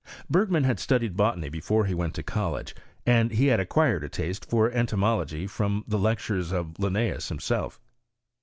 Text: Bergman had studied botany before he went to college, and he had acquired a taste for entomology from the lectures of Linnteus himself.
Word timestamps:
Bergman 0.31 0.63
had 0.63 0.79
studied 0.79 1.15
botany 1.15 1.47
before 1.47 1.85
he 1.85 1.93
went 1.93 2.15
to 2.15 2.23
college, 2.23 2.73
and 3.05 3.29
he 3.31 3.45
had 3.53 3.59
acquired 3.59 4.03
a 4.03 4.09
taste 4.09 4.49
for 4.49 4.71
entomology 4.71 5.45
from 5.45 5.83
the 5.87 5.99
lectures 5.99 6.51
of 6.51 6.79
Linnteus 6.79 7.29
himself. 7.29 7.79